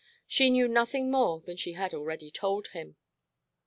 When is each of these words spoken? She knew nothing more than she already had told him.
She 0.25 0.49
knew 0.49 0.67
nothing 0.67 1.11
more 1.11 1.41
than 1.41 1.57
she 1.57 1.77
already 1.77 2.25
had 2.25 2.33
told 2.33 2.69
him. 2.69 2.95